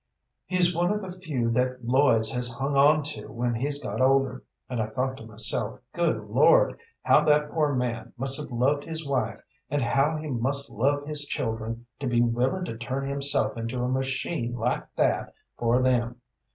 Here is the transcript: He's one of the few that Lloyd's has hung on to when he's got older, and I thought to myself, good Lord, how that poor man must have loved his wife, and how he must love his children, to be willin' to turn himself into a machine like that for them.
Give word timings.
He's 0.47 0.75
one 0.75 0.91
of 0.91 1.03
the 1.03 1.11
few 1.11 1.51
that 1.51 1.85
Lloyd's 1.87 2.31
has 2.31 2.53
hung 2.55 2.75
on 2.75 3.03
to 3.03 3.27
when 3.31 3.53
he's 3.53 3.83
got 3.83 4.01
older, 4.01 4.43
and 4.67 4.81
I 4.81 4.87
thought 4.87 5.15
to 5.17 5.27
myself, 5.27 5.75
good 5.93 6.27
Lord, 6.27 6.79
how 7.03 7.23
that 7.25 7.51
poor 7.51 7.75
man 7.75 8.11
must 8.17 8.41
have 8.41 8.49
loved 8.51 8.83
his 8.85 9.07
wife, 9.07 9.41
and 9.69 9.79
how 9.83 10.17
he 10.17 10.25
must 10.27 10.71
love 10.71 11.05
his 11.05 11.27
children, 11.27 11.85
to 11.99 12.07
be 12.07 12.19
willin' 12.19 12.65
to 12.65 12.77
turn 12.79 13.07
himself 13.07 13.55
into 13.57 13.83
a 13.83 13.87
machine 13.87 14.55
like 14.57 14.91
that 14.95 15.35
for 15.55 15.83
them. 15.83 16.19